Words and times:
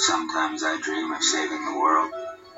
Sometimes 0.00 0.62
I 0.64 0.80
dream 0.80 1.12
of 1.12 1.22
saving 1.22 1.62
the 1.62 1.78
world, 1.78 2.10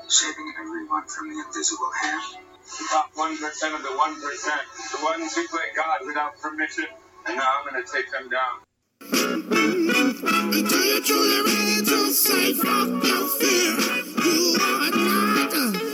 saving 0.07 0.53
everyone 0.61 1.05
from 1.07 1.27
the 1.27 1.43
invisible 1.45 1.91
hand. 2.01 2.37
The 2.63 2.85
top 2.89 3.13
1% 3.15 3.75
of 3.75 3.83
the 3.83 3.89
1%, 3.89 4.97
the 4.97 5.03
ones 5.03 5.35
who 5.35 5.45
play 5.49 5.67
God 5.75 6.05
without 6.07 6.39
permission, 6.39 6.85
and 7.25 7.35
now 7.35 7.59
I'm 7.59 7.69
going 7.69 7.83
to 7.83 7.91
take 7.91 8.09
them 8.11 8.29
down. 8.29 8.63
Do 9.11 10.77
you 10.77 11.03
truly 11.03 11.41
ready 11.41 11.83
to 11.83 12.11
say 12.11 12.53
fuck 12.53 13.03
your 13.03 13.27
fear? 13.27 13.75
You 14.23 14.55
are 14.61 14.91
not 14.91 15.53
alive. 15.53 15.93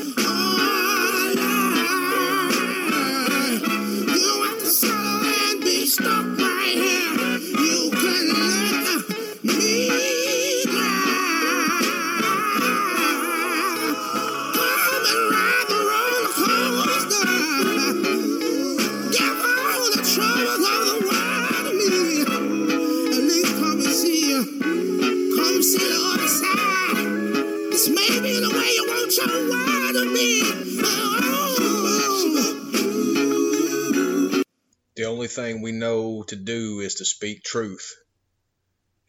To 36.30 36.36
do 36.36 36.80
is 36.80 36.96
to 36.96 37.06
speak 37.06 37.44
truth. 37.44 37.96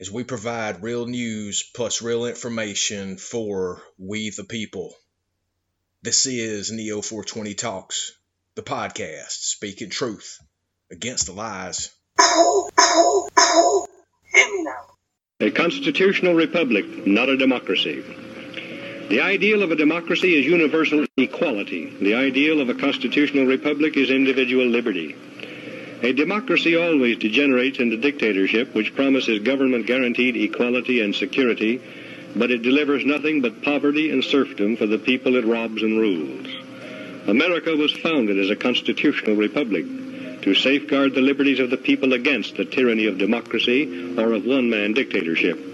As 0.01 0.11
we 0.11 0.25
provide 0.25 0.83
real 0.83 1.07
news 1.07 1.63
plus 1.75 2.01
real 2.01 2.25
information 2.25 3.19
for 3.19 3.83
we 3.99 4.31
the 4.31 4.45
people. 4.45 4.95
This 6.03 6.25
is 6.25 6.73
Neo 6.73 7.03
420 7.03 7.55
Talks, 7.55 8.13
the 8.55 8.63
podcast 8.63 9.31
speaking 9.31 9.91
truth 9.91 10.39
against 10.91 11.27
the 11.27 11.33
lies. 11.33 11.91
A 15.41 15.51
constitutional 15.51 16.35
republic, 16.35 17.07
not 17.07 17.29
a 17.29 17.37
democracy. 17.37 18.03
The 19.11 19.21
ideal 19.21 19.63
of 19.63 19.71
a 19.73 19.77
democracy 19.77 20.39
is 20.39 20.47
universal 20.47 21.05
equality. 21.19 21.95
The 22.01 22.15
ideal 22.15 22.61
of 22.61 22.71
a 22.71 22.75
constitutional 22.75 23.45
republic 23.45 23.97
is 23.97 24.11
individual 24.11 24.67
liberty. 24.67 25.17
A 26.03 26.13
democracy 26.13 26.77
always 26.77 27.19
degenerates 27.19 27.79
into 27.79 27.97
dictatorship, 27.97 28.75
which 28.75 28.95
promises 28.95 29.41
government 29.41 29.87
guaranteed 29.87 30.37
equality 30.37 31.01
and 31.01 31.15
security, 31.15 31.81
but 32.35 32.51
it 32.51 32.63
delivers 32.63 33.05
nothing 33.05 33.43
but 33.43 33.63
poverty 33.63 34.11
and 34.11 34.25
serfdom 34.25 34.77
for 34.77 34.87
the 34.87 34.99
people 34.99 35.37
it 35.37 35.45
robs 35.45 35.83
and 35.83 35.99
rules. 35.99 36.47
America 37.27 37.77
was 37.77 37.93
founded 37.93 38.39
as 38.39 38.49
a 38.49 38.57
constitutional 38.57 39.37
republic 39.37 39.85
to 40.43 40.55
safeguard 40.55 41.15
the 41.15 41.21
liberties 41.21 41.61
of 41.61 41.69
the 41.69 41.77
people 41.77 42.15
against 42.15 42.57
the 42.57 42.65
tyranny 42.65 43.07
of 43.07 43.19
democracy 43.19 44.17
or 44.17 44.33
of 44.33 44.47
one-man 44.47 44.95
dictatorship. 44.95 45.70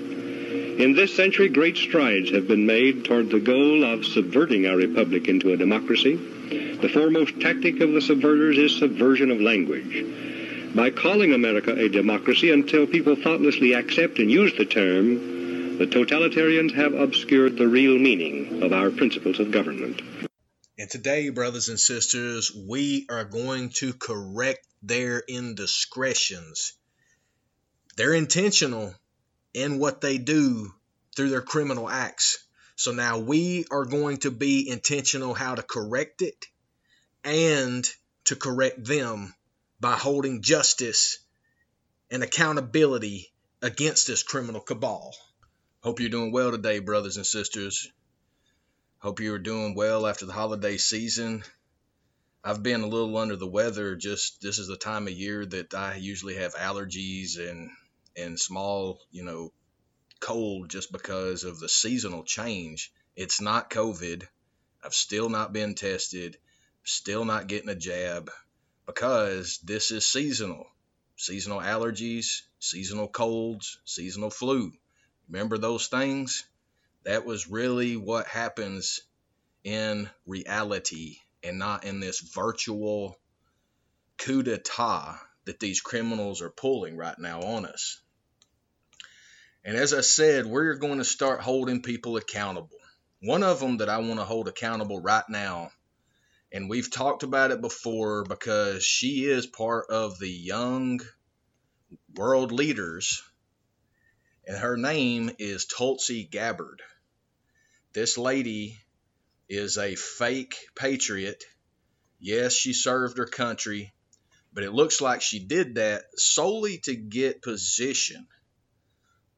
In 0.78 0.94
this 0.94 1.16
century, 1.16 1.48
great 1.48 1.78
strides 1.78 2.30
have 2.32 2.46
been 2.46 2.66
made 2.66 3.06
toward 3.06 3.30
the 3.30 3.40
goal 3.40 3.82
of 3.82 4.04
subverting 4.04 4.66
our 4.66 4.76
republic 4.76 5.26
into 5.26 5.52
a 5.54 5.56
democracy. 5.56 6.16
The 6.16 6.90
foremost 6.92 7.40
tactic 7.40 7.80
of 7.80 7.92
the 7.92 8.00
subverters 8.00 8.58
is 8.62 8.76
subversion 8.76 9.30
of 9.30 9.40
language. 9.40 10.04
By 10.74 10.90
calling 10.90 11.32
America 11.32 11.74
a 11.74 11.88
democracy 11.88 12.52
until 12.52 12.86
people 12.86 13.16
thoughtlessly 13.16 13.72
accept 13.72 14.18
and 14.18 14.30
use 14.30 14.54
the 14.58 14.66
term, 14.66 15.78
the 15.78 15.86
totalitarians 15.86 16.74
have 16.74 16.92
obscured 16.92 17.56
the 17.56 17.68
real 17.68 17.98
meaning 17.98 18.62
of 18.62 18.74
our 18.74 18.90
principles 18.90 19.40
of 19.40 19.50
government. 19.50 20.02
And 20.78 20.90
today, 20.90 21.30
brothers 21.30 21.70
and 21.70 21.80
sisters, 21.80 22.52
we 22.54 23.06
are 23.08 23.24
going 23.24 23.70
to 23.76 23.94
correct 23.94 24.66
their 24.82 25.22
indiscretions. 25.26 26.74
They're 27.96 28.12
intentional 28.12 28.94
in 29.54 29.78
what 29.78 30.02
they 30.02 30.18
do 30.18 30.70
through 31.16 31.30
their 31.30 31.42
criminal 31.42 31.88
acts. 31.88 32.46
So 32.76 32.92
now 32.92 33.18
we 33.18 33.64
are 33.70 33.86
going 33.86 34.18
to 34.18 34.30
be 34.30 34.68
intentional 34.68 35.34
how 35.34 35.54
to 35.54 35.62
correct 35.62 36.20
it 36.22 36.46
and 37.24 37.88
to 38.24 38.36
correct 38.36 38.84
them 38.84 39.34
by 39.80 39.94
holding 39.94 40.42
justice 40.42 41.18
and 42.10 42.22
accountability 42.22 43.32
against 43.62 44.06
this 44.06 44.22
criminal 44.22 44.60
cabal. 44.60 45.14
Hope 45.82 46.00
you're 46.00 46.10
doing 46.10 46.32
well 46.32 46.50
today, 46.50 46.80
brothers 46.80 47.16
and 47.16 47.26
sisters. 47.26 47.88
Hope 48.98 49.20
you 49.20 49.32
are 49.34 49.38
doing 49.38 49.74
well 49.74 50.06
after 50.06 50.26
the 50.26 50.32
holiday 50.32 50.76
season. 50.76 51.44
I've 52.44 52.62
been 52.62 52.82
a 52.82 52.86
little 52.86 53.16
under 53.16 53.36
the 53.36 53.46
weather. 53.46 53.96
Just 53.96 54.40
this 54.40 54.58
is 54.58 54.68
the 54.68 54.76
time 54.76 55.06
of 55.06 55.12
year 55.12 55.44
that 55.46 55.74
I 55.74 55.96
usually 55.96 56.36
have 56.36 56.54
allergies 56.54 57.38
and 57.38 57.70
and 58.16 58.38
small, 58.38 59.00
you 59.10 59.24
know, 59.24 59.52
cold 60.26 60.68
just 60.68 60.90
because 60.90 61.44
of 61.44 61.60
the 61.60 61.68
seasonal 61.68 62.24
change. 62.24 62.92
It's 63.14 63.40
not 63.40 63.70
COVID. 63.70 64.26
I've 64.84 64.92
still 64.92 65.28
not 65.28 65.52
been 65.52 65.76
tested. 65.76 66.36
Still 66.82 67.24
not 67.24 67.46
getting 67.46 67.68
a 67.68 67.76
jab 67.76 68.32
because 68.86 69.60
this 69.62 69.92
is 69.92 70.04
seasonal. 70.04 70.66
Seasonal 71.16 71.60
allergies, 71.60 72.42
seasonal 72.58 73.06
colds, 73.06 73.78
seasonal 73.84 74.30
flu. 74.30 74.72
Remember 75.28 75.58
those 75.58 75.86
things? 75.86 76.44
That 77.04 77.24
was 77.24 77.48
really 77.48 77.96
what 77.96 78.26
happens 78.26 79.02
in 79.62 80.10
reality 80.26 81.18
and 81.44 81.60
not 81.60 81.84
in 81.84 82.00
this 82.00 82.18
virtual 82.18 83.16
coup 84.18 84.42
d'etat 84.42 85.20
that 85.44 85.60
these 85.60 85.80
criminals 85.80 86.42
are 86.42 86.50
pulling 86.50 86.96
right 86.96 87.18
now 87.20 87.42
on 87.42 87.64
us. 87.64 88.00
And 89.66 89.76
as 89.76 89.92
I 89.92 90.00
said, 90.00 90.46
we're 90.46 90.76
going 90.76 90.98
to 90.98 91.04
start 91.04 91.40
holding 91.40 91.82
people 91.82 92.16
accountable. 92.16 92.78
One 93.20 93.42
of 93.42 93.58
them 93.58 93.78
that 93.78 93.88
I 93.88 93.98
want 93.98 94.20
to 94.20 94.24
hold 94.24 94.46
accountable 94.46 95.00
right 95.00 95.24
now, 95.28 95.72
and 96.52 96.70
we've 96.70 96.88
talked 96.88 97.24
about 97.24 97.50
it 97.50 97.60
before 97.60 98.22
because 98.22 98.84
she 98.84 99.24
is 99.24 99.44
part 99.44 99.86
of 99.90 100.20
the 100.20 100.30
young 100.30 101.00
world 102.14 102.52
leaders, 102.52 103.24
and 104.46 104.56
her 104.56 104.76
name 104.76 105.32
is 105.40 105.66
Tulsi 105.66 106.22
Gabbard. 106.22 106.80
This 107.92 108.16
lady 108.16 108.78
is 109.48 109.78
a 109.78 109.96
fake 109.96 110.54
patriot. 110.76 111.42
Yes, 112.20 112.52
she 112.52 112.72
served 112.72 113.18
her 113.18 113.26
country, 113.26 113.92
but 114.52 114.62
it 114.62 114.72
looks 114.72 115.00
like 115.00 115.22
she 115.22 115.40
did 115.40 115.74
that 115.74 116.04
solely 116.14 116.78
to 116.84 116.94
get 116.94 117.42
position 117.42 118.28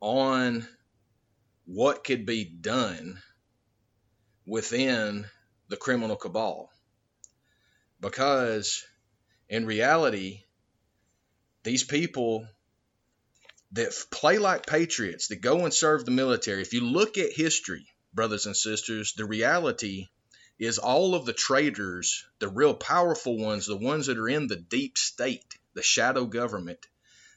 on 0.01 0.67
what 1.67 2.05
could 2.05 2.25
be 2.25 2.45
done 2.45 3.21
within 4.47 5.27
the 5.69 5.77
criminal 5.77 6.17
cabal. 6.17 6.71
Because 8.01 8.85
in 9.49 9.67
reality, 9.67 10.43
these 11.63 11.85
people 11.85 12.47
that 13.73 13.93
play 14.11 14.39
like 14.39 14.67
patriots, 14.67 15.29
that 15.29 15.43
go 15.43 15.65
and 15.65 15.75
serve 15.75 16.05
the 16.05 16.11
military, 16.11 16.63
if 16.63 16.73
you 16.73 16.81
look 16.81 17.19
at 17.19 17.33
history, 17.33 17.87
brothers 18.15 18.47
and 18.47 18.57
sisters, 18.57 19.13
the 19.15 19.27
reality 19.27 20.07
is 20.59 20.79
all 20.79 21.15
of 21.15 21.27
the 21.27 21.33
traitors, 21.33 22.25
the 22.39 22.49
real 22.49 22.75
powerful 22.75 23.39
ones, 23.39 23.67
the 23.67 23.77
ones 23.77 24.07
that 24.07 24.19
are 24.19 24.29
in 24.29 24.47
the 24.47 24.57
deep 24.57 24.97
state, 24.97 25.59
the 25.75 25.83
shadow 25.83 26.25
government, 26.25 26.87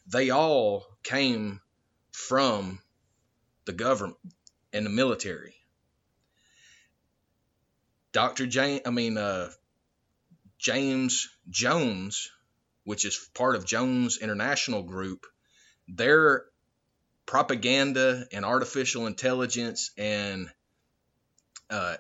they 0.08 0.30
all 0.30 0.86
came 1.04 1.60
from 2.12 2.80
the 3.66 3.74
government 3.74 4.18
and 4.74 4.86
the 4.86 4.90
military. 4.90 5.56
Dr. 8.12 8.46
James, 8.46 8.82
I 8.86 8.90
mean, 8.90 9.18
uh, 9.18 9.50
James 10.58 11.30
Jones, 11.50 12.30
which 12.84 13.06
is 13.06 13.18
part 13.34 13.56
of 13.56 13.66
Jones 13.66 14.18
International 14.18 14.84
Group, 14.84 15.26
their 15.88 16.46
propaganda 17.26 18.26
and 18.32 18.46
artificial 18.46 19.08
intelligence 19.08 19.92
and 19.98 20.50
uh, 21.70 21.96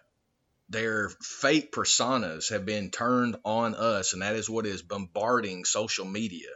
their 0.69 1.09
fake 1.21 1.71
personas 1.71 2.49
have 2.49 2.65
been 2.65 2.91
turned 2.91 3.37
on 3.45 3.75
us, 3.75 4.13
and 4.13 4.21
that 4.21 4.35
is 4.35 4.49
what 4.49 4.65
is 4.65 4.81
bombarding 4.81 5.65
social 5.65 6.05
media 6.05 6.49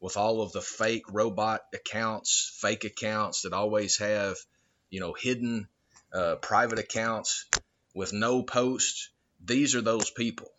with 0.00 0.16
all 0.16 0.42
of 0.42 0.52
the 0.52 0.60
fake 0.60 1.04
robot 1.10 1.62
accounts, 1.72 2.56
fake 2.60 2.84
accounts 2.84 3.42
that 3.42 3.52
always 3.52 3.98
have, 3.98 4.36
you 4.90 5.00
know, 5.00 5.14
hidden 5.14 5.68
uh, 6.12 6.36
private 6.36 6.78
accounts 6.78 7.46
with 7.94 8.12
no 8.12 8.42
posts. 8.42 9.10
These 9.44 9.74
are 9.74 9.80
those 9.80 10.10
people. 10.10 10.50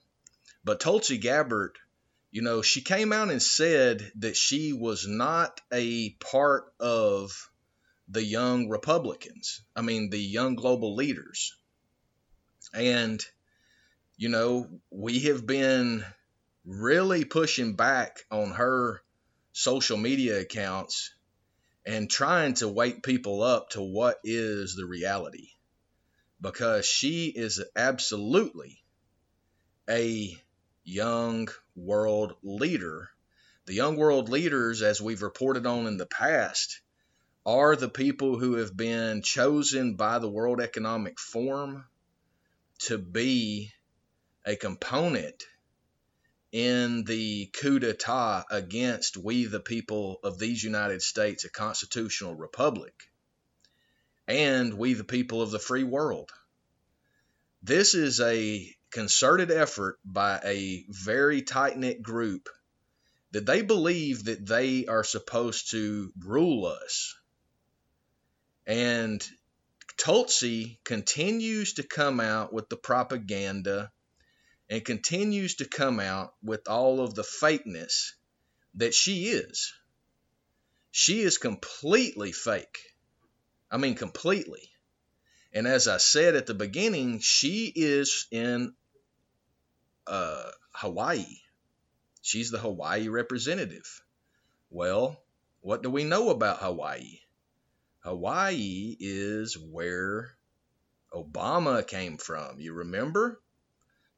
But 0.63 0.79
Tulsi 0.79 1.17
Gabbard, 1.17 1.77
you 2.31 2.41
know, 2.41 2.61
she 2.61 2.81
came 2.81 3.13
out 3.13 3.29
and 3.29 3.41
said 3.41 4.11
that 4.15 4.35
she 4.35 4.73
was 4.73 5.07
not 5.07 5.61
a 5.71 6.09
part 6.11 6.73
of 6.79 7.49
the 8.09 8.23
young 8.23 8.69
Republicans. 8.69 9.61
I 9.75 9.81
mean, 9.81 10.09
the 10.09 10.19
young 10.19 10.55
global 10.55 10.95
leaders. 10.95 11.55
And, 12.73 13.23
you 14.17 14.29
know, 14.29 14.67
we 14.89 15.19
have 15.21 15.45
been 15.45 16.03
really 16.65 17.23
pushing 17.23 17.75
back 17.75 18.19
on 18.29 18.51
her 18.51 19.01
social 19.57 19.97
media 19.97 20.39
accounts 20.39 21.15
and 21.83 22.11
trying 22.11 22.53
to 22.53 22.67
wake 22.67 23.01
people 23.01 23.41
up 23.41 23.71
to 23.71 23.81
what 23.81 24.19
is 24.23 24.75
the 24.75 24.85
reality 24.85 25.47
because 26.39 26.85
she 26.85 27.25
is 27.25 27.63
absolutely 27.75 28.83
a 29.89 30.37
young 30.83 31.47
world 31.75 32.33
leader. 32.43 33.09
The 33.65 33.73
young 33.73 33.95
world 33.95 34.29
leaders, 34.29 34.83
as 34.83 35.01
we've 35.01 35.23
reported 35.23 35.65
on 35.65 35.87
in 35.87 35.97
the 35.97 36.05
past, 36.05 36.79
are 37.43 37.75
the 37.75 37.89
people 37.89 38.37
who 38.37 38.57
have 38.57 38.77
been 38.77 39.23
chosen 39.23 39.95
by 39.95 40.19
the 40.19 40.29
World 40.29 40.61
Economic 40.61 41.19
Forum 41.19 41.83
to 42.81 42.99
be 42.99 43.71
a 44.45 44.55
component 44.55 45.43
in 46.51 47.03
the 47.03 47.47
coup 47.47 47.79
d'etat 47.79 48.45
against 48.49 49.17
we, 49.17 49.45
the 49.45 49.59
people 49.59 50.19
of 50.23 50.39
these 50.39 50.63
United 50.63 51.01
States, 51.01 51.43
a 51.43 51.49
constitutional 51.49 52.35
republic, 52.35 52.93
and 54.27 54.73
we, 54.73 54.93
the 54.93 55.03
people 55.03 55.41
of 55.41 55.51
the 55.51 55.59
free 55.59 55.83
world. 55.83 56.31
This 57.63 57.95
is 57.95 58.21
a 58.21 58.73
concerted 58.91 59.51
effort 59.51 59.99
by 60.05 60.39
a 60.43 60.85
very 60.89 61.41
tight 61.41 61.77
knit 61.77 62.01
group 62.01 62.49
that 63.31 63.45
they 63.45 63.61
believe 63.61 64.25
that 64.25 64.45
they 64.45 64.85
are 64.85 65.03
supposed 65.03 65.71
to 65.71 66.11
rule 66.19 66.65
us. 66.65 67.15
And 68.65 69.25
Tulsi 69.97 70.79
continues 70.83 71.73
to 71.73 71.83
come 71.83 72.19
out 72.19 72.53
with 72.53 72.69
the 72.69 72.77
propaganda 72.77 73.91
and 74.69 74.83
continues 74.83 75.55
to 75.55 75.65
come 75.65 75.99
out 75.99 76.33
with 76.43 76.67
all 76.67 76.99
of 76.99 77.15
the 77.15 77.23
fakeness 77.23 78.13
that 78.75 78.93
she 78.93 79.27
is. 79.27 79.73
She 80.91 81.21
is 81.21 81.37
completely 81.37 82.31
fake. 82.31 82.79
I 83.71 83.77
mean, 83.77 83.95
completely. 83.95 84.69
And 85.53 85.67
as 85.67 85.87
I 85.87 85.97
said 85.97 86.35
at 86.35 86.45
the 86.45 86.53
beginning, 86.53 87.19
she 87.19 87.71
is 87.75 88.27
in 88.31 88.73
uh, 90.05 90.51
Hawaii. 90.71 91.25
She's 92.21 92.51
the 92.51 92.59
Hawaii 92.59 93.07
representative. 93.07 94.03
Well, 94.69 95.21
what 95.61 95.81
do 95.81 95.89
we 95.89 96.03
know 96.03 96.29
about 96.29 96.59
Hawaii? 96.59 97.19
Hawaii 97.99 98.95
is 98.99 99.57
where 99.57 100.37
Obama 101.13 101.85
came 101.85 102.17
from. 102.17 102.59
You 102.59 102.73
remember? 102.73 103.41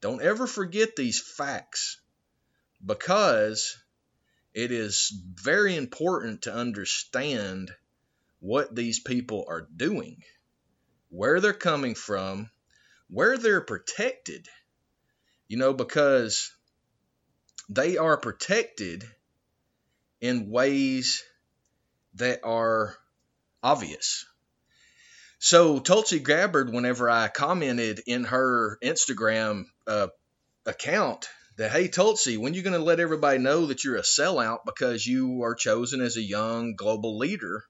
Don't 0.01 0.22
ever 0.22 0.48
forget 0.48 0.96
these 0.96 1.19
facts 1.19 2.00
because 2.86 3.78
it 4.54 4.72
is 4.72 5.12
very 5.36 5.75
important 5.75 6.44
to 6.44 6.54
understand 6.54 7.72
what 8.40 8.74
these 8.74 9.00
people 9.00 9.46
are 9.50 9.68
doing, 9.75 10.24
where 11.10 11.42
they're 11.42 11.54
coming 11.54 11.96
from, 11.96 12.50
where 13.10 13.38
they're 13.38 13.62
protected. 13.62 14.48
You 15.48 15.57
know, 15.57 15.74
because 15.74 16.51
they 17.68 17.98
are 17.98 18.18
protected 18.18 19.04
in 20.22 20.50
ways 20.50 21.24
that 22.16 22.42
are 22.44 22.96
obvious. 23.62 24.25
So 25.40 25.80
Tulsi 25.80 26.19
Gabbard, 26.19 26.72
whenever 26.74 27.10
I 27.10 27.30
commented 27.30 28.01
in 28.06 28.25
her 28.25 28.78
Instagram 28.84 29.66
account 30.65 31.27
that, 31.57 31.71
hey 31.71 31.88
Tulsi, 31.88 32.38
when 32.38 32.53
you 32.53 32.62
going 32.62 32.77
to 32.77 32.80
let 32.80 33.00
everybody 33.00 33.38
know 33.38 33.65
that 33.65 33.83
you're 33.83 33.97
a 33.97 34.01
sellout 34.01 34.59
because 34.65 35.06
you 35.06 35.44
are 35.44 35.56
chosen 35.56 36.01
as 36.01 36.15
a 36.15 36.21
young 36.21 36.75
global 36.75 37.18
leader? 37.18 37.63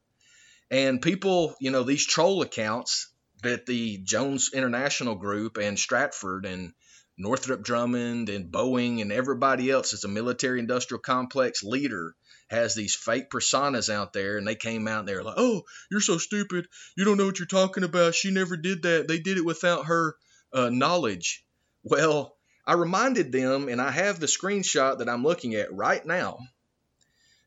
And 0.69 1.01
people, 1.01 1.56
you 1.60 1.71
know, 1.71 1.83
these 1.83 2.06
troll 2.06 2.44
accounts 2.44 3.12
that 3.42 3.66
the 3.66 3.98
Jones 4.04 4.51
International 4.54 5.16
Group 5.16 5.57
and 5.57 5.77
Stratfor 5.77 6.45
and 6.45 6.74
Northrop 7.18 7.63
Grumman 7.63 8.33
and 8.33 8.51
Boeing 8.51 9.01
and 9.01 9.12
everybody 9.12 9.71
else 9.71 9.94
as 9.94 10.04
a 10.04 10.07
military 10.07 10.60
industrial 10.60 11.01
complex 11.01 11.63
leader 11.63 12.16
has 12.50 12.75
these 12.75 12.95
fake 12.95 13.30
personas 13.30 13.94
out 13.94 14.13
there 14.13 14.38
and 14.38 14.48
they 14.48 14.56
came 14.56 14.88
out 14.88 15.00
and 15.00 15.07
they're 15.07 15.24
like, 15.24 15.36
"Oh, 15.38 15.63
you're 15.92 16.00
so 16.00 16.18
stupid. 16.18 16.68
You 16.95 17.06
don't 17.06 17.18
know 17.18 17.25
what 17.25 17.39
you're 17.39 17.48
talking 17.48 17.83
about. 17.83 18.16
She 18.16 18.31
never 18.31 18.56
did 18.56 18.83
that. 18.83 19.07
They 19.07 19.19
did 19.19 19.38
it 19.38 19.45
without 19.45 19.86
her 19.86 20.16
uh, 20.54 20.69
knowledge." 20.69 21.44
Well, 21.84 22.36
I 22.66 22.74
reminded 22.74 23.31
them 23.31 23.70
and 23.70 23.81
I 23.81 23.92
have 23.92 24.20
the 24.20 24.28
screenshot 24.28 25.00
that 25.00 25.10
I'm 25.10 25.24
looking 25.24 25.56
at 25.56 25.74
right 25.74 26.06
now 26.06 26.40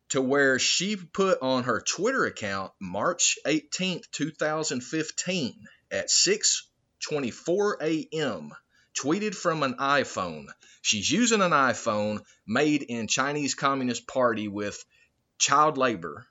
to 0.08 0.20
where 0.20 0.58
she 0.58 0.96
put 0.96 1.40
on 1.40 1.64
her 1.64 1.80
Twitter 1.80 2.26
account 2.26 2.72
March 2.80 3.38
18th, 3.46 4.10
2015 4.10 5.66
at 5.90 6.08
6:24 6.08 7.76
a.m. 7.80 8.52
tweeted 8.94 9.34
from 9.34 9.62
an 9.62 9.74
iPhone. 9.74 10.48
She's 10.82 11.10
using 11.10 11.40
an 11.40 11.52
iPhone 11.52 12.22
made 12.46 12.82
in 12.82 13.06
Chinese 13.06 13.54
Communist 13.54 14.06
Party 14.06 14.48
with 14.48 14.84
child 15.38 15.78
labor. 15.78 16.26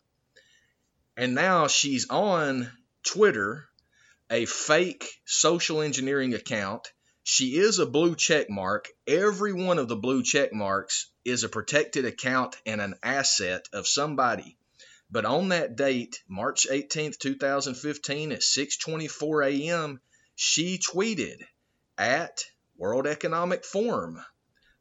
And 1.18 1.34
now 1.34 1.68
she's 1.68 2.10
on 2.10 2.72
Twitter, 3.04 3.68
a 4.30 4.46
fake 4.46 5.08
social 5.26 5.82
engineering 5.82 6.34
account. 6.34 6.92
She 7.34 7.56
is 7.56 7.80
a 7.80 7.86
blue 7.86 8.18
check 8.18 8.50
mark. 8.50 8.90
Every 9.08 9.54
one 9.54 9.80
of 9.80 9.88
the 9.88 9.96
blue 9.96 10.22
check 10.22 10.52
marks 10.52 11.10
is 11.24 11.46
a 11.46 11.50
protected 11.50 12.04
account 12.04 12.58
and 12.66 12.82
an 12.82 12.96
asset 13.02 13.70
of 13.72 13.88
somebody. 13.88 14.58
But 15.10 15.24
on 15.24 15.48
that 15.48 15.78
date, 15.78 16.22
March 16.28 16.68
18th, 16.70 17.20
2015 17.20 18.34
at 18.34 18.42
6:24 18.42 19.48
a.m., 19.48 20.02
she 20.36 20.78
tweeted 20.78 21.38
at 21.98 22.44
World 22.76 23.08
Economic 23.08 23.64
Forum 23.64 24.22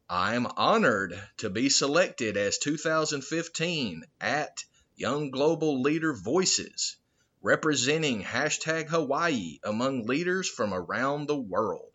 I'm 0.09 0.49
honored 0.49 1.23
to 1.37 1.51
be 1.51 1.69
selected 1.69 2.37
as 2.37 2.59
2015 2.59 4.03
at 4.21 4.65
Young 4.97 5.31
Global 5.31 5.83
Leader 5.83 6.15
Voices, 6.15 6.97
representing 7.43 8.25
hashtag 8.25 8.89
Hawaii 8.89 9.61
among 9.63 10.07
leaders 10.07 10.49
from 10.49 10.75
around 10.75 11.29
the 11.29 11.41
world. 11.41 11.87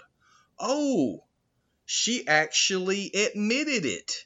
Oh, 0.59 1.23
she 1.85 2.27
actually 2.27 3.11
admitted 3.13 3.85
it. 3.85 4.25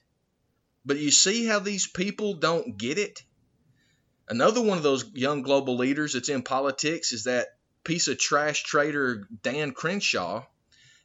But 0.86 1.00
you 1.00 1.12
see 1.12 1.46
how 1.46 1.60
these 1.60 1.88
people 1.88 2.36
don't 2.36 2.78
get 2.78 2.98
it? 2.98 3.24
Another 4.28 4.62
one 4.62 4.78
of 4.78 4.84
those 4.84 5.10
young 5.14 5.42
global 5.42 5.78
leaders 5.78 6.14
that's 6.14 6.30
in 6.30 6.44
politics 6.44 7.12
is 7.12 7.24
that 7.24 7.48
piece 7.84 8.08
of 8.08 8.18
trash 8.20 8.64
trader 8.64 9.28
Dan 9.42 9.72
Crenshaw 9.72 10.46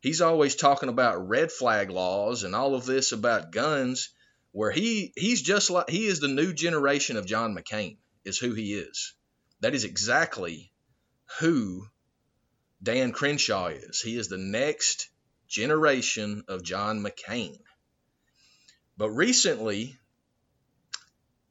he's 0.05 0.21
always 0.21 0.55
talking 0.55 0.91
about 0.91 1.29
red 1.29 1.51
flag 1.51 1.89
laws 1.89 2.45
and 2.45 2.55
all 2.55 2.75
of 2.75 2.85
this 2.85 3.13
about 3.13 3.51
guns 3.51 4.11
where 4.53 4.71
he 4.71 5.13
he's 5.17 5.41
just 5.41 5.71
like 5.71 5.89
he 5.89 6.05
is 6.05 6.21
the 6.21 6.29
new 6.29 6.53
generation 6.53 7.17
of 7.17 7.27
John 7.27 7.57
McCain 7.57 7.97
is 8.23 8.39
who 8.39 8.53
he 8.53 8.75
is. 8.75 9.15
That 9.61 9.75
is 9.75 9.85
exactly 9.85 10.71
who 11.41 11.87
Dan 12.83 13.13
Crenshaw 13.13 13.69
is. 13.69 14.03
He 14.03 14.17
is 14.17 14.29
the 14.29 14.37
next 14.37 15.09
generation 15.49 16.45
of 16.49 16.63
John 16.63 17.05
McCain. 17.05 17.59
But 18.97 19.11
recently, 19.11 19.97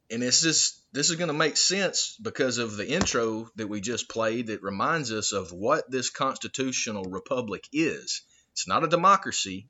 and 0.10 0.22
this 0.22 0.44
is 0.44 0.80
this 0.94 1.10
is 1.10 1.16
going 1.16 1.30
to 1.30 1.34
make 1.34 1.58
sense 1.58 2.16
because 2.22 2.60
of 2.60 2.78
the 2.78 2.88
intro 2.88 3.50
that 3.56 3.68
we 3.68 3.82
just 3.82 4.08
played 4.08 4.48
that 4.48 4.62
reminds 4.62 5.12
us 5.12 5.32
of 5.32 5.52
what 5.52 5.90
this 5.90 6.12
constitutional 6.12 7.06
republic 7.06 7.68
is. 7.74 8.22
It's 8.52 8.68
not 8.68 8.84
a 8.84 8.88
democracy, 8.88 9.68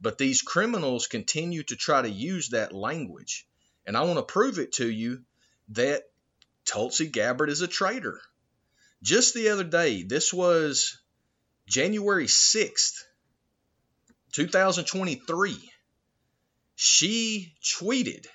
but 0.00 0.18
these 0.18 0.42
criminals 0.42 1.06
continue 1.06 1.62
to 1.64 1.76
try 1.76 2.02
to 2.02 2.10
use 2.10 2.50
that 2.50 2.74
language. 2.74 3.46
And 3.86 3.96
I 3.96 4.02
want 4.02 4.18
to 4.18 4.32
prove 4.32 4.58
it 4.58 4.72
to 4.72 4.90
you 4.90 5.22
that 5.70 6.02
Tulsi 6.66 7.06
Gabbard 7.06 7.48
is 7.48 7.62
a 7.62 7.68
traitor. 7.68 8.20
Just 9.02 9.32
the 9.34 9.48
other 9.48 9.64
day, 9.64 10.02
this 10.02 10.32
was 10.32 10.98
January 11.66 12.26
6th, 12.26 13.02
2023, 14.36 15.56
she 16.74 17.54
tweeted, 17.64 18.26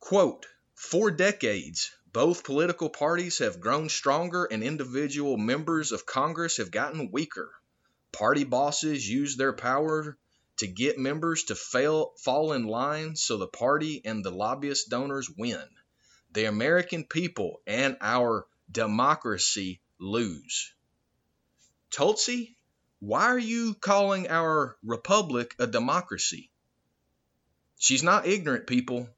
quote, 0.00 0.46
for 0.74 1.12
decades, 1.12 1.92
both 2.12 2.42
political 2.42 2.90
parties 2.90 3.38
have 3.38 3.60
grown 3.60 3.88
stronger 3.88 4.46
and 4.46 4.64
individual 4.64 5.36
members 5.36 5.92
of 5.92 6.04
Congress 6.04 6.56
have 6.56 6.72
gotten 6.72 7.12
weaker. 7.12 7.52
Party 8.10 8.42
bosses 8.42 9.08
use 9.08 9.36
their 9.36 9.52
power 9.52 10.18
to 10.56 10.66
get 10.66 10.98
members 10.98 11.44
to 11.44 11.54
fail, 11.54 12.14
fall 12.16 12.54
in 12.54 12.66
line 12.66 13.14
so 13.14 13.36
the 13.36 13.46
party 13.46 14.02
and 14.04 14.24
the 14.24 14.32
lobbyist 14.32 14.90
donors 14.90 15.30
win. 15.30 15.62
the 16.32 16.46
American 16.46 17.04
people 17.04 17.60
and 17.64 17.96
our 18.00 18.44
democracy 18.72 19.80
lose. 20.00 20.72
Tulsi, 21.92 22.57
why 23.00 23.26
are 23.26 23.38
you 23.38 23.74
calling 23.74 24.28
our 24.28 24.76
republic 24.82 25.54
a 25.58 25.66
democracy? 25.66 26.50
She's 27.78 28.02
not 28.02 28.26
ignorant, 28.26 28.66
people. 28.66 29.08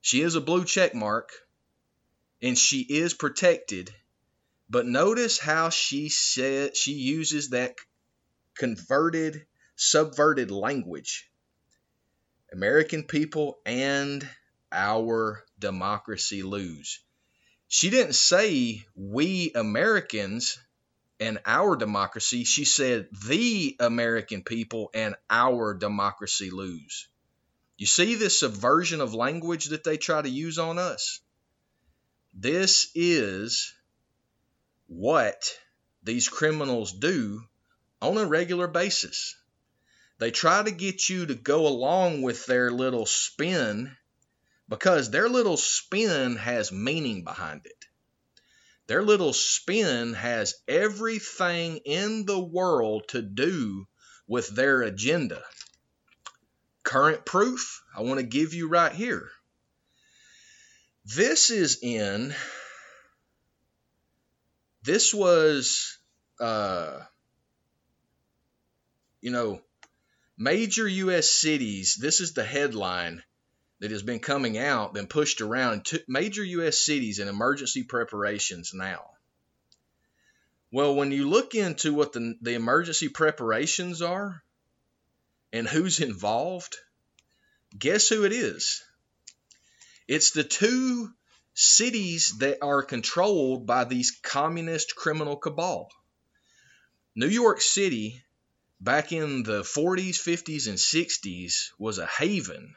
She 0.00 0.22
is 0.22 0.34
a 0.34 0.40
blue 0.40 0.64
check 0.64 0.94
mark 0.94 1.30
and 2.42 2.56
she 2.56 2.80
is 2.80 3.14
protected. 3.14 3.94
But 4.70 4.86
notice 4.86 5.38
how 5.38 5.70
she 5.70 6.08
said 6.08 6.76
she 6.76 6.92
uses 6.92 7.50
that 7.50 7.76
converted, 8.56 9.46
subverted 9.76 10.50
language. 10.50 11.30
American 12.52 13.04
people 13.04 13.60
and 13.64 14.28
our 14.72 15.44
democracy 15.58 16.42
lose. 16.42 17.00
She 17.68 17.90
didn't 17.90 18.14
say 18.14 18.84
we 18.94 19.52
Americans 19.54 20.58
and 21.20 21.38
our 21.46 21.76
democracy. 21.76 22.44
She 22.44 22.64
said 22.64 23.08
the 23.26 23.76
American 23.80 24.42
people 24.42 24.90
and 24.94 25.14
our 25.28 25.74
democracy 25.74 26.50
lose. 26.50 27.08
You 27.76 27.86
see 27.86 28.14
this 28.14 28.40
subversion 28.40 29.00
of 29.00 29.14
language 29.14 29.66
that 29.66 29.84
they 29.84 29.96
try 29.96 30.20
to 30.20 30.28
use 30.28 30.58
on 30.58 30.78
us? 30.78 31.20
This 32.34 32.90
is 32.94 33.72
what 34.88 35.56
these 36.02 36.28
criminals 36.28 36.92
do 36.92 37.42
on 38.00 38.16
a 38.16 38.26
regular 38.26 38.66
basis. 38.66 39.36
They 40.18 40.30
try 40.30 40.62
to 40.62 40.70
get 40.70 41.08
you 41.08 41.26
to 41.26 41.34
go 41.34 41.66
along 41.68 42.22
with 42.22 42.46
their 42.46 42.70
little 42.70 43.06
spin 43.06 43.96
because 44.68 45.10
their 45.10 45.28
little 45.28 45.56
spin 45.56 46.36
has 46.36 46.72
meaning 46.72 47.24
behind 47.24 47.62
it. 47.64 47.77
Their 48.88 49.02
little 49.02 49.32
spin 49.32 50.14
has 50.14 50.54
everything 50.66 51.78
in 51.84 52.26
the 52.26 52.40
world 52.40 53.08
to 53.08 53.22
do 53.22 53.86
with 54.26 54.48
their 54.48 54.82
agenda 54.82 55.42
current 56.88 57.26
proof 57.26 57.82
I 57.94 58.00
want 58.00 58.18
to 58.18 58.24
give 58.24 58.54
you 58.54 58.66
right 58.66 58.92
here. 58.92 59.28
This 61.04 61.50
is 61.50 61.80
in, 61.82 62.34
this 64.84 65.12
was, 65.12 65.98
uh, 66.40 67.00
you 69.20 69.30
know, 69.30 69.60
major 70.38 70.88
U.S. 70.88 71.30
cities. 71.30 71.98
This 72.00 72.20
is 72.20 72.32
the 72.32 72.44
headline 72.44 73.22
that 73.80 73.90
has 73.90 74.02
been 74.02 74.18
coming 74.18 74.58
out, 74.58 74.94
been 74.94 75.06
pushed 75.06 75.40
around. 75.40 75.84
To 75.86 76.02
major 76.08 76.44
U.S. 76.44 76.78
cities 76.78 77.18
in 77.18 77.28
emergency 77.28 77.84
preparations 77.84 78.72
now. 78.74 79.10
Well, 80.70 80.94
when 80.94 81.12
you 81.12 81.28
look 81.28 81.54
into 81.54 81.94
what 81.94 82.12
the, 82.12 82.34
the 82.42 82.54
emergency 82.54 83.08
preparations 83.08 84.02
are, 84.02 84.42
and 85.52 85.66
who's 85.66 86.00
involved? 86.00 86.76
Guess 87.78 88.08
who 88.08 88.24
it 88.24 88.32
is? 88.32 88.82
It's 90.06 90.32
the 90.32 90.44
two 90.44 91.10
cities 91.54 92.34
that 92.38 92.58
are 92.62 92.82
controlled 92.82 93.66
by 93.66 93.84
these 93.84 94.18
communist 94.22 94.94
criminal 94.94 95.36
cabal. 95.36 95.90
New 97.14 97.28
York 97.28 97.60
City, 97.60 98.22
back 98.80 99.12
in 99.12 99.42
the 99.42 99.62
40s, 99.62 100.16
50s, 100.16 100.68
and 100.68 100.78
60s, 100.78 101.70
was 101.78 101.98
a 101.98 102.06
haven 102.06 102.74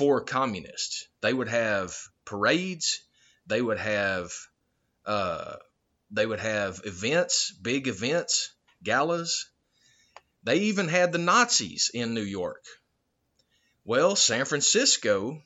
for 0.00 0.22
communists. 0.22 1.08
They 1.20 1.34
would 1.34 1.48
have 1.48 1.94
parades, 2.24 3.02
they 3.46 3.60
would 3.60 3.76
have 3.76 4.32
uh, 5.04 5.56
they 6.10 6.24
would 6.24 6.40
have 6.40 6.80
events, 6.84 7.52
big 7.60 7.86
events, 7.86 8.50
galas, 8.82 9.50
they 10.42 10.56
even 10.70 10.88
had 10.88 11.12
the 11.12 11.18
Nazis 11.18 11.90
in 11.92 12.14
New 12.14 12.22
York. 12.22 12.64
Well, 13.84 14.16
San 14.16 14.46
Francisco 14.46 15.42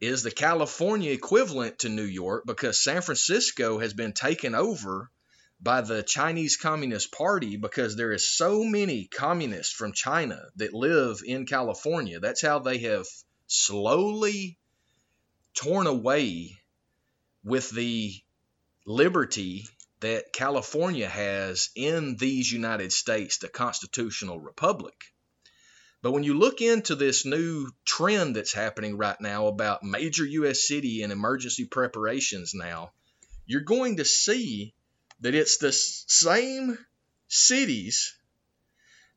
is 0.00 0.24
the 0.24 0.32
California 0.32 1.12
equivalent 1.12 1.78
to 1.80 1.88
New 1.88 2.02
York 2.02 2.42
because 2.46 2.82
San 2.82 3.00
Francisco 3.00 3.78
has 3.78 3.92
been 3.92 4.12
taken 4.12 4.56
over 4.56 5.08
by 5.60 5.82
the 5.82 6.02
Chinese 6.02 6.56
Communist 6.56 7.12
Party 7.12 7.56
because 7.56 7.94
there 7.94 8.10
is 8.10 8.28
so 8.28 8.64
many 8.64 9.06
communists 9.06 9.72
from 9.72 9.92
China 9.92 10.40
that 10.56 10.74
live 10.74 11.20
in 11.24 11.46
California. 11.46 12.18
That's 12.18 12.42
how 12.42 12.58
they 12.58 12.78
have 12.78 13.06
slowly 13.46 14.58
torn 15.54 15.86
away 15.86 16.58
with 17.44 17.70
the 17.70 18.14
liberty 18.86 19.66
that 20.00 20.32
California 20.32 21.08
has 21.08 21.70
in 21.74 22.16
these 22.16 22.50
United 22.50 22.92
States, 22.92 23.38
the 23.38 23.48
constitutional 23.48 24.38
republic. 24.38 24.94
But 26.02 26.12
when 26.12 26.24
you 26.24 26.34
look 26.34 26.60
into 26.60 26.94
this 26.94 27.24
new 27.24 27.70
trend 27.86 28.36
that's 28.36 28.52
happening 28.52 28.98
right 28.98 29.18
now 29.20 29.46
about 29.46 29.82
major 29.82 30.26
U.S. 30.26 30.68
city 30.68 31.02
and 31.02 31.10
emergency 31.10 31.64
preparations 31.64 32.52
now, 32.54 32.92
you're 33.46 33.62
going 33.62 33.96
to 33.96 34.04
see 34.04 34.74
that 35.20 35.34
it's 35.34 35.56
the 35.56 35.72
same 35.72 36.76
cities 37.28 38.14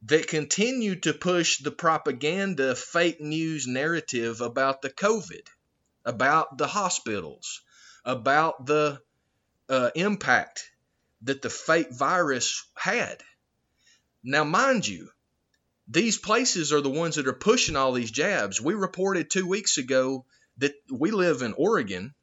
that 0.04 0.28
continue 0.28 0.96
to 0.96 1.14
push 1.14 1.60
the 1.60 1.72
propaganda 1.72 2.76
fake 2.76 3.20
news 3.20 3.68
narrative 3.68 4.42
about 4.42 4.82
the 4.82 4.90
COVID, 4.90 5.48
about 6.06 6.58
the 6.58 6.68
hospitals, 6.68 7.62
about 8.06 8.66
the 8.66 9.02
uh, 9.70 9.90
impact 9.96 10.72
that 11.24 11.42
the 11.42 11.50
fake 11.50 11.92
virus 11.92 12.64
had. 12.76 13.18
Now, 14.24 14.44
mind 14.44 14.88
you, 14.88 15.10
these 15.88 16.18
places 16.18 16.72
are 16.74 16.82
the 16.82 16.90
ones 16.90 17.16
that 17.16 17.28
are 17.28 17.34
pushing 17.34 17.76
all 17.76 17.94
these 17.94 18.12
jabs. 18.12 18.62
We 18.62 18.74
reported 18.74 19.30
two 19.30 19.48
weeks 19.48 19.78
ago 19.78 20.26
that 20.58 20.74
we 20.92 21.12
live 21.12 21.42
in 21.42 21.54
Oregon, 21.54 22.14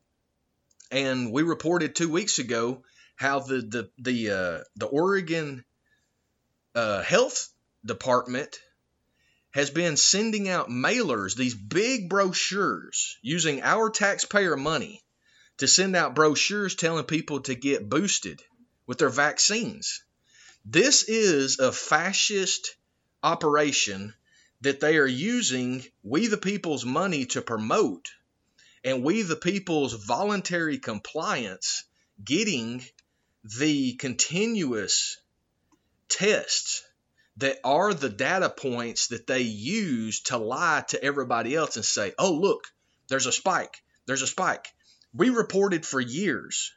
and 0.91 1.33
we 1.33 1.43
reported 1.43 1.95
two 1.95 2.11
weeks 2.11 2.39
ago 2.39 2.83
how 3.17 3.41
the 3.41 3.63
the 3.63 3.91
the 3.99 4.31
uh, 4.31 4.65
the 4.77 4.87
Oregon 4.87 5.65
uh, 6.75 7.03
Health 7.03 7.49
Department 7.85 8.59
has 9.51 9.71
been 9.71 9.97
sending 9.97 10.49
out 10.49 10.69
mailers, 10.69 11.37
these 11.37 11.55
big 11.55 12.09
brochures, 12.09 13.17
using 13.23 13.63
our 13.63 13.91
taxpayer 13.91 14.57
money 14.57 15.05
to 15.59 15.69
send 15.69 15.95
out 15.95 16.15
brochures 16.15 16.75
telling 16.75 17.05
people 17.05 17.41
to 17.41 17.55
get 17.55 17.89
boosted 17.89 18.43
with 18.87 18.99
their 18.99 19.11
vaccines. 19.11 20.03
This 20.65 21.05
is 21.05 21.59
a 21.59 21.71
fascist 21.71 22.75
operation 23.23 24.15
that 24.63 24.81
they 24.81 24.97
are 24.97 25.07
using 25.07 25.85
we 26.03 26.27
the 26.27 26.37
people's 26.37 26.85
money 26.85 27.27
to 27.27 27.43
promote 27.43 28.09
and 28.83 29.03
we 29.03 29.23
the 29.23 29.37
people's 29.37 29.95
voluntary 29.95 30.79
compliance 30.79 31.85
getting 32.23 32.85
the 33.59 33.95
continuous 33.95 35.19
tests 36.09 36.83
that 37.39 37.59
are 37.65 37.93
the 37.93 38.09
data 38.09 38.49
points 38.49 39.09
that 39.09 39.27
they 39.27 39.43
use 39.43 40.21
to 40.23 40.39
lie 40.39 40.85
to 40.89 41.03
everybody 41.03 41.55
else 41.55 41.77
and 41.77 41.85
say, 41.85 42.13
oh, 42.19 42.33
look, 42.33 42.65
there's 43.09 43.27
a 43.27 43.33
spike. 43.33 43.83
There's 44.07 44.23
a 44.23 44.27
spike. 44.27 44.67
We 45.13 45.31
reported 45.31 45.85
for 45.85 46.01
years 46.01 46.73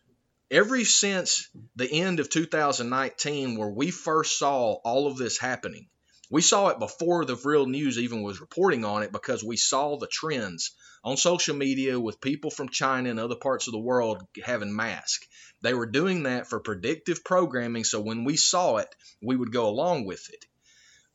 ever 0.49 0.83
since 0.85 1.49
the 1.75 1.91
end 1.91 2.19
of 2.19 2.29
2019, 2.29 3.57
where 3.57 3.69
we 3.69 3.91
first 3.91 4.39
saw 4.39 4.73
all 4.73 5.07
of 5.07 5.17
this 5.17 5.37
happening, 5.37 5.87
we 6.29 6.41
saw 6.41 6.67
it 6.69 6.79
before 6.79 7.25
the 7.25 7.35
real 7.35 7.65
news 7.65 7.97
even 7.97 8.21
was 8.21 8.41
reporting 8.41 8.83
on 8.85 9.03
it 9.03 9.11
because 9.11 9.43
we 9.43 9.57
saw 9.57 9.97
the 9.97 10.07
trends 10.07 10.71
on 11.03 11.17
social 11.17 11.55
media 11.55 11.99
with 11.99 12.21
people 12.21 12.51
from 12.51 12.69
China 12.69 13.09
and 13.09 13.19
other 13.19 13.35
parts 13.35 13.67
of 13.67 13.71
the 13.71 13.79
world 13.79 14.25
having 14.43 14.75
masks. 14.75 15.27
They 15.61 15.73
were 15.73 15.85
doing 15.85 16.23
that 16.23 16.47
for 16.47 16.59
predictive 16.59 17.23
programming, 17.23 17.83
so 17.83 18.01
when 18.01 18.23
we 18.23 18.35
saw 18.37 18.77
it, 18.77 18.93
we 19.21 19.35
would 19.35 19.51
go 19.51 19.67
along 19.67 20.05
with 20.05 20.29
it. 20.31 20.45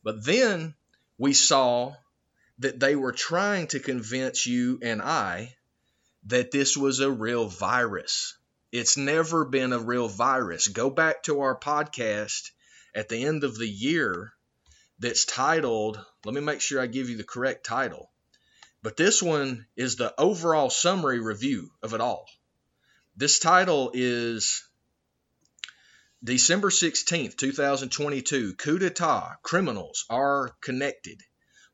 But 0.03 0.25
then 0.25 0.73
we 1.17 1.33
saw 1.33 1.93
that 2.59 2.79
they 2.79 2.95
were 2.95 3.11
trying 3.11 3.67
to 3.67 3.79
convince 3.79 4.45
you 4.45 4.79
and 4.81 5.01
I 5.01 5.55
that 6.25 6.51
this 6.51 6.75
was 6.75 6.99
a 6.99 7.11
real 7.11 7.47
virus 7.47 8.37
it's 8.73 8.97
never 8.97 9.45
been 9.45 9.71
a 9.71 9.77
real 9.77 10.07
virus. 10.07 10.67
Go 10.67 10.89
back 10.89 11.21
to 11.23 11.41
our 11.41 11.55
podcast 11.55 12.49
at 12.95 13.07
the 13.07 13.23
end 13.23 13.43
of 13.43 13.55
the 13.55 13.69
year 13.69 14.32
that's 15.03 15.25
titled, 15.25 16.03
let 16.23 16.33
me 16.33 16.39
make 16.39 16.61
sure 16.61 16.81
I 16.81 16.87
give 16.87 17.09
you 17.09 17.17
the 17.17 17.25
correct 17.25 17.65
title. 17.65 18.09
But 18.81 18.95
this 18.95 19.21
one 19.21 19.67
is 19.75 19.97
the 19.97 20.13
overall 20.17 20.69
summary 20.69 21.19
review 21.19 21.71
of 21.81 21.93
it 21.93 21.99
all. 21.99 22.25
This 23.17 23.39
title 23.39 23.91
is 23.93 24.63
December 26.23 26.69
16th, 26.69 27.35
2022 27.35 28.55
Coup 28.55 28.79
d'etat 28.79 29.35
Criminals 29.43 30.05
Are 30.09 30.55
Connected. 30.61 31.21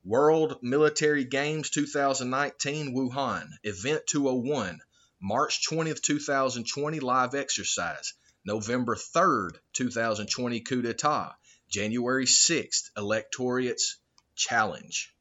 World 0.04 0.58
Military 0.64 1.24
Games 1.24 1.70
2019 1.70 2.96
Wuhan 2.96 3.48
Event 3.64 4.08
201 4.08 4.80
March 5.22 5.68
20th, 5.70 6.02
2020, 6.02 7.00
live 7.00 7.36
exercise. 7.36 8.14
November 8.44 8.96
3rd, 8.96 9.52
2020, 9.74 10.62
coup 10.62 10.82
d'etat. 10.82 11.36
January 11.70 12.26
6th, 12.26 12.90
electorate's 12.98 13.98
challenge. 14.36 15.14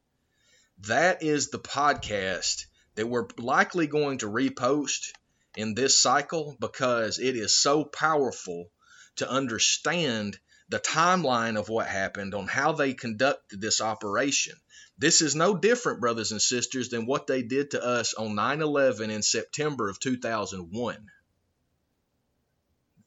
That 0.86 1.22
is 1.22 1.50
the 1.50 1.58
podcast 1.58 2.64
that 2.94 3.06
we're 3.06 3.26
likely 3.36 3.86
going 3.86 4.18
to 4.18 4.26
repost 4.26 5.12
in 5.56 5.74
this 5.74 6.00
cycle 6.00 6.56
because 6.58 7.18
it 7.18 7.36
is 7.36 7.56
so 7.56 7.84
powerful 7.84 8.70
to 9.16 9.28
understand 9.28 10.38
the 10.68 10.78
timeline 10.78 11.58
of 11.58 11.68
what 11.68 11.86
happened 11.86 12.34
on 12.34 12.46
how 12.46 12.72
they 12.72 12.94
conducted 12.94 13.60
this 13.60 13.80
operation. 13.80 14.54
This 14.98 15.22
is 15.22 15.34
no 15.34 15.56
different, 15.56 16.00
brothers 16.00 16.32
and 16.32 16.40
sisters, 16.42 16.88
than 16.88 17.06
what 17.06 17.26
they 17.26 17.42
did 17.42 17.72
to 17.72 17.84
us 17.84 18.14
on 18.14 18.34
9 18.34 18.62
11 18.62 19.10
in 19.10 19.22
September 19.22 19.88
of 19.88 20.00
2001. 20.00 21.06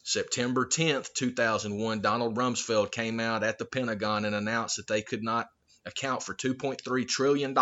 September 0.04 0.66
10th, 0.66 1.14
2001, 1.14 2.02
Donald 2.02 2.36
Rumsfeld 2.36 2.92
came 2.92 3.20
out 3.20 3.44
at 3.44 3.58
the 3.58 3.66
Pentagon 3.66 4.26
and 4.26 4.36
announced 4.36 4.78
that 4.78 4.88
they 4.88 5.02
could 5.02 5.24
not 5.24 5.48
account 5.86 6.24
for 6.24 6.34
$2.3 6.34 7.08
trillion. 7.08 7.56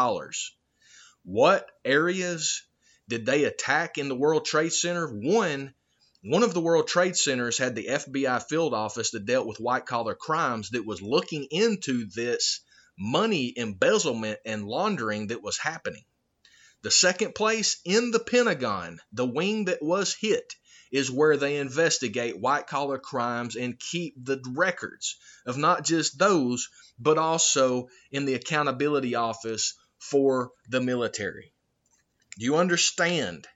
What 1.24 1.70
areas 1.84 2.64
did 3.08 3.26
they 3.26 3.44
attack 3.44 3.98
in 3.98 4.08
the 4.08 4.16
World 4.16 4.46
Trade 4.46 4.72
Center? 4.72 5.08
One, 5.08 5.74
one 6.24 6.44
of 6.44 6.54
the 6.54 6.62
World 6.62 6.88
Trade 6.88 7.18
Centers 7.18 7.58
had 7.58 7.76
the 7.76 7.88
FBI 7.88 8.48
field 8.48 8.74
office 8.74 9.12
that 9.12 9.26
dealt 9.26 9.48
with 9.48 9.60
white 9.60 9.86
collar 9.86 10.16
crimes 10.16 10.70
that 10.72 10.86
was 10.86 11.02
looking 11.02 11.48
into 11.52 12.06
this 12.08 12.62
money 12.98 13.54
embezzlement 13.58 14.40
and 14.46 14.66
laundering 14.66 15.28
that 15.28 15.42
was 15.42 15.58
happening. 15.58 16.04
The 16.82 16.92
second 16.92 17.36
place 17.36 17.82
in 17.84 18.12
the 18.12 18.20
Pentagon, 18.20 19.00
the 19.12 19.26
wing 19.26 19.66
that 19.66 19.82
was 19.82 20.14
hit, 20.14 20.56
is 20.92 21.12
where 21.12 21.38
they 21.38 21.58
investigate 21.58 22.40
white 22.40 22.68
collar 22.68 22.98
crimes 22.98 23.56
and 23.56 23.80
keep 23.80 24.16
the 24.24 24.42
records 24.56 25.18
of 25.46 25.58
not 25.58 25.84
just 25.84 26.18
those, 26.18 26.70
but 26.98 27.18
also 27.18 27.90
in 28.12 28.26
the 28.26 28.34
accountability 28.34 29.16
office 29.16 29.76
for 30.00 30.52
the 30.68 30.82
military. 30.82 31.54
Do 32.38 32.46
you 32.46 32.58
understand? 32.58 33.48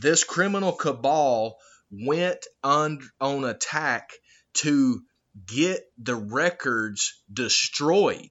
This 0.00 0.22
criminal 0.22 0.72
cabal 0.72 1.58
went 1.90 2.46
on, 2.62 3.00
on 3.20 3.44
attack 3.44 4.12
to 4.54 5.02
get 5.46 5.84
the 5.98 6.14
records 6.14 7.22
destroyed. 7.32 8.30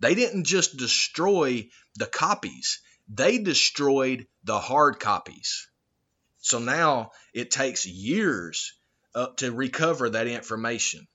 They 0.00 0.14
didn't 0.14 0.44
just 0.44 0.76
destroy 0.76 1.68
the 1.96 2.06
copies, 2.06 2.80
they 3.08 3.38
destroyed 3.38 4.26
the 4.44 4.58
hard 4.58 5.00
copies. 5.00 5.68
So 6.46 6.60
now 6.60 7.10
it 7.34 7.50
takes 7.50 7.86
years 7.86 8.72
uh, 9.16 9.26
to 9.38 9.50
recover 9.50 10.10
that 10.10 10.28
information. 10.28 11.08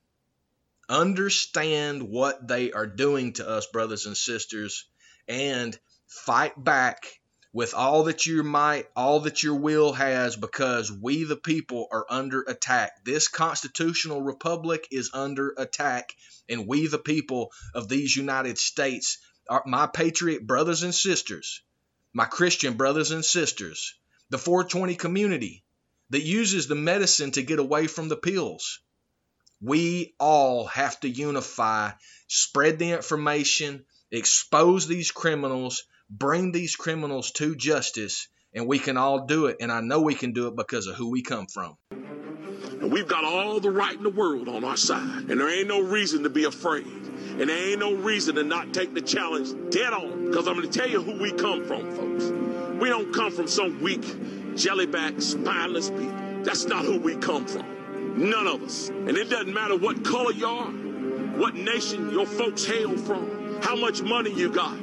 Understand 0.90 2.04
what 2.04 2.46
they 2.50 2.74
are 2.74 2.86
doing 2.86 3.32
to 3.34 3.48
us, 3.48 3.66
brothers 3.68 4.08
and 4.08 4.18
sisters, 4.18 4.90
and 5.30 5.80
fight 6.06 6.62
back 6.62 7.06
with 7.54 7.74
all 7.74 8.04
that 8.04 8.26
your 8.26 8.44
might, 8.44 8.88
all 8.94 9.22
that 9.22 9.42
your 9.42 9.56
will 9.56 9.94
has, 9.94 10.36
because 10.36 10.92
we, 10.92 11.24
the 11.24 11.38
people, 11.38 11.88
are 11.94 12.06
under 12.10 12.42
attack. 12.42 12.92
This 13.06 13.30
constitutional 13.30 14.22
republic 14.22 14.86
is 14.92 15.12
under 15.14 15.54
attack, 15.58 16.14
and 16.50 16.68
we, 16.68 16.88
the 16.88 16.98
people 16.98 17.54
of 17.74 17.88
these 17.88 18.14
United 18.14 18.58
States, 18.58 19.18
are 19.50 19.64
my 19.66 19.88
patriot 19.88 20.46
brothers 20.46 20.84
and 20.84 20.94
sisters, 20.94 21.62
my 22.12 22.26
Christian 22.26 22.74
brothers 22.74 23.12
and 23.12 23.24
sisters, 23.24 23.96
the 24.32 24.38
420 24.38 24.96
community 24.96 25.64
that 26.10 26.24
uses 26.24 26.68
the 26.68 26.76
medicine 26.76 27.32
to 27.32 27.44
get 27.44 27.60
away 27.60 27.88
from 27.88 28.08
the 28.08 28.16
pills. 28.16 28.80
We 29.62 30.16
all 30.20 30.66
have 30.68 31.00
to 31.02 31.10
unify, 31.10 31.92
spread 32.28 32.80
the 32.80 32.94
information, 32.94 33.86
expose 34.10 34.88
these 34.88 35.12
criminals, 35.12 35.84
bring 36.10 36.54
these 36.54 36.78
criminals 36.78 37.32
to 37.32 37.56
justice, 37.56 38.30
and 38.54 38.68
we 38.68 38.80
can 38.80 38.98
all 38.98 39.26
do 39.26 39.48
it. 39.48 39.58
And 39.60 39.72
I 39.72 39.82
know 39.82 40.02
we 40.02 40.16
can 40.16 40.32
do 40.32 40.48
it 40.48 40.56
because 40.56 40.88
of 40.88 40.96
who 40.96 41.12
we 41.12 41.22
come 41.22 41.48
from. 41.48 41.78
And 41.92 42.92
we've 42.92 43.08
got 43.08 43.26
all 43.26 43.60
the 43.60 43.70
right 43.70 43.96
in 43.96 44.04
the 44.04 44.10
world 44.10 44.48
on 44.48 44.64
our 44.64 44.78
side. 44.78 45.30
And 45.30 45.40
there 45.40 45.50
ain't 45.50 45.68
no 45.68 45.82
reason 45.82 46.24
to 46.24 46.30
be 46.30 46.46
afraid. 46.46 46.86
And 46.86 47.50
there 47.50 47.72
ain't 47.72 47.80
no 47.80 47.94
reason 47.94 48.36
to 48.36 48.44
not 48.44 48.74
take 48.74 48.94
the 48.94 49.02
challenge 49.02 49.50
dead 49.72 49.94
on. 49.94 50.26
Because 50.26 50.48
I'm 50.48 50.56
going 50.56 50.70
to 50.70 50.80
tell 50.80 50.90
you 50.90 51.02
who 51.02 51.22
we 51.22 51.32
come 51.32 51.66
from, 51.66 51.92
folks. 51.92 52.51
We 52.82 52.90
don't 52.90 53.14
come 53.14 53.32
from 53.32 53.48
some 53.48 53.80
weak, 53.80 54.02
jellyback, 54.56 55.22
spineless 55.22 55.92
people. 55.92 56.12
That's 56.42 56.66
not 56.66 56.84
who 56.84 57.00
we 57.00 57.16
come 57.16 57.46
from. 57.46 57.64
None 58.18 58.48
of 58.48 58.64
us. 58.64 58.90
And 58.90 59.16
it 59.16 59.30
doesn't 59.30 59.54
matter 59.54 59.78
what 59.78 60.04
color 60.04 60.32
you 60.32 60.48
are, 60.48 60.72
what 61.38 61.54
nation 61.54 62.10
your 62.10 62.26
folks 62.26 62.66
hail 62.66 62.98
from, 62.98 63.62
how 63.62 63.76
much 63.76 64.02
money 64.02 64.34
you 64.34 64.52
got. 64.52 64.80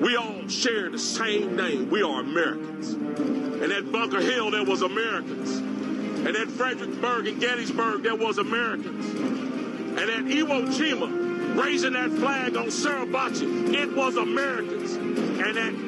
We 0.00 0.16
all 0.16 0.48
share 0.48 0.90
the 0.90 0.98
same 0.98 1.54
name. 1.54 1.88
We 1.88 2.02
are 2.02 2.20
Americans. 2.20 2.90
And 2.94 3.72
at 3.72 3.92
Bunker 3.92 4.20
Hill, 4.20 4.50
there 4.50 4.64
was 4.64 4.82
Americans. 4.82 5.58
And 5.58 6.36
at 6.36 6.48
Fredericksburg 6.48 7.28
and 7.28 7.40
Gettysburg, 7.40 8.02
there 8.02 8.16
was 8.16 8.38
Americans. 8.38 9.06
And 9.14 10.00
at 10.00 10.24
Iwo 10.24 10.66
Jima, 10.66 11.62
raising 11.62 11.92
that 11.92 12.10
flag 12.10 12.56
on 12.56 12.66
Suribachi, 12.66 13.72
it 13.72 13.94
was 13.94 14.16
Americans. 14.16 14.94
And 14.96 15.56
at 15.56 15.83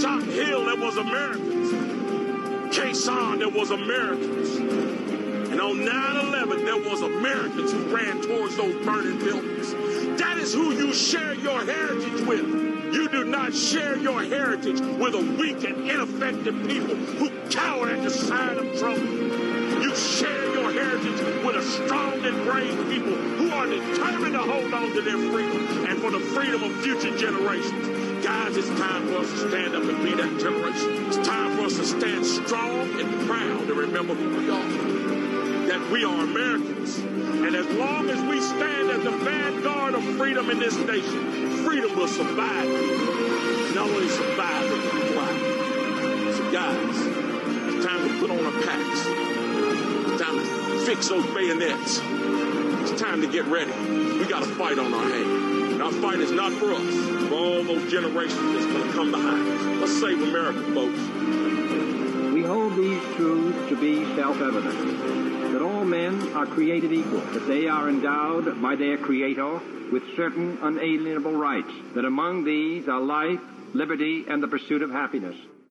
Chop 0.00 0.22
Hill, 0.22 0.64
there 0.64 0.76
was 0.76 0.96
Americans. 0.96 1.72
Sanh, 2.70 3.38
there 3.40 3.48
was 3.48 3.72
Americans. 3.72 4.54
And 5.50 5.60
on 5.60 5.78
9-11, 5.78 6.64
there 6.64 6.76
was 6.76 7.02
Americans 7.02 7.72
who 7.72 7.94
ran 7.94 8.22
towards 8.22 8.56
those 8.56 8.84
burning 8.84 9.18
buildings. 9.18 9.72
That 10.20 10.38
is 10.38 10.54
who 10.54 10.72
you 10.72 10.92
share 10.92 11.34
your 11.34 11.64
heritage 11.64 12.20
with. 12.26 12.46
You 12.94 13.08
do 13.08 13.24
not 13.24 13.52
share 13.52 13.96
your 13.96 14.22
heritage 14.22 14.80
with 14.80 15.14
a 15.14 15.36
weak 15.36 15.64
and 15.64 15.90
ineffective 15.90 16.54
people 16.68 16.94
who 16.94 17.30
cower 17.50 17.90
at 17.90 18.02
the 18.04 18.10
sight 18.10 18.56
of 18.56 18.78
trouble. 18.78 19.02
You 19.02 19.94
share 19.96 20.54
your 20.54 20.72
heritage 20.72 21.44
with 21.44 21.56
a 21.56 21.62
strong 21.62 22.24
and 22.24 22.44
brave 22.46 22.76
people 22.88 23.14
who 23.14 23.50
are 23.50 23.66
determined 23.66 24.34
to 24.34 24.38
hold 24.38 24.72
on 24.72 24.92
to 24.92 25.00
their 25.00 25.18
freedom 25.18 25.86
and 25.86 25.98
for 26.00 26.12
the 26.12 26.20
freedom 26.20 26.62
of 26.62 26.72
future 26.82 27.16
generations. 27.18 28.07
Guys, 28.22 28.56
it's 28.56 28.68
time 28.68 29.06
for 29.06 29.18
us 29.18 29.30
to 29.30 29.48
stand 29.48 29.76
up 29.76 29.82
and 29.84 30.02
be 30.02 30.12
that 30.14 30.40
generation. 30.40 31.06
It's 31.06 31.16
time 31.18 31.56
for 31.56 31.66
us 31.66 31.76
to 31.76 31.86
stand 31.86 32.26
strong 32.26 33.00
and 33.00 33.26
proud 33.28 33.62
and 33.62 33.70
remember 33.70 34.14
who 34.14 34.36
we 34.36 34.50
are. 34.50 35.68
That 35.68 35.90
we 35.92 36.04
are 36.04 36.24
Americans. 36.24 36.98
And 36.98 37.54
as 37.54 37.66
long 37.76 38.10
as 38.10 38.20
we 38.28 38.40
stand 38.40 38.90
as 38.90 39.04
the 39.04 39.12
vanguard 39.18 39.94
of 39.94 40.02
freedom 40.16 40.50
in 40.50 40.58
this 40.58 40.76
nation, 40.76 41.64
freedom 41.64 41.96
will 41.96 42.08
survive. 42.08 42.68
Not 43.74 43.88
only 43.88 44.08
survive, 44.08 44.68
but 44.68 44.80
thrive. 45.12 46.34
So 46.34 46.52
guys, 46.52 46.96
it's 47.74 47.86
time 47.86 48.08
to 48.08 48.18
put 48.18 48.30
on 48.30 48.44
our 48.44 48.62
packs. 48.62 49.06
It's 50.10 50.22
time 50.22 50.38
to 50.38 50.84
fix 50.84 51.08
those 51.08 51.26
bayonets. 51.34 52.00
It's 52.02 53.00
time 53.00 53.20
to 53.20 53.28
get 53.28 53.44
ready. 53.46 53.70
We 54.18 54.26
got 54.26 54.42
a 54.42 54.46
fight 54.46 54.78
on 54.78 54.92
our 54.92 55.08
hands. 55.08 55.37
And 55.78 55.86
our 55.86 55.92
fight 56.02 56.18
is 56.18 56.32
not 56.32 56.50
for 56.54 56.72
us, 56.72 57.28
for 57.28 57.34
all 57.36 57.62
those 57.62 57.88
generations 57.88 58.52
that's 58.52 58.66
going 58.66 58.84
to 58.84 58.92
come 58.94 59.12
behind 59.12 59.46
us. 59.46 59.62
Let's 59.80 60.00
save 60.00 60.20
America, 60.20 60.60
folks. 60.74 60.98
We 62.34 62.42
hold 62.42 62.74
these 62.74 63.00
truths 63.14 63.68
to 63.68 63.76
be 63.76 64.04
self-evident, 64.16 65.52
that 65.52 65.62
all 65.62 65.84
men 65.84 66.32
are 66.32 66.46
created 66.46 66.90
equal, 66.92 67.20
that 67.20 67.46
they 67.46 67.68
are 67.68 67.88
endowed 67.88 68.60
by 68.60 68.74
their 68.74 68.98
Creator 68.98 69.60
with 69.92 70.02
certain 70.16 70.58
unalienable 70.62 71.34
rights, 71.34 71.70
that 71.94 72.04
among 72.04 72.42
these 72.42 72.88
are 72.88 73.00
life, 73.00 73.38
liberty, 73.72 74.24
and 74.28 74.42
the 74.42 74.48
pursuit 74.48 74.82
of 74.82 74.90
happiness. 74.90 75.36